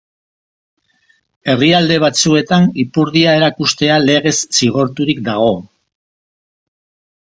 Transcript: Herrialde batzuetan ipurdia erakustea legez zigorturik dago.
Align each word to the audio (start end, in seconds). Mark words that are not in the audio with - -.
Herrialde 1.53 1.99
batzuetan 2.05 2.67
ipurdia 2.87 3.37
erakustea 3.43 4.01
legez 4.09 4.37
zigorturik 4.49 5.27
dago. 5.33 5.57